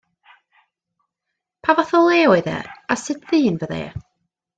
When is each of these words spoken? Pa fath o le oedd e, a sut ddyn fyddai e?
Pa 1.67 1.75
fath 1.79 1.93
o 1.99 2.01
le 2.07 2.17
oedd 2.31 2.49
e, 2.55 2.57
a 2.93 2.95
sut 3.03 3.21
ddyn 3.27 3.61
fyddai 3.65 3.83
e? 3.91 3.93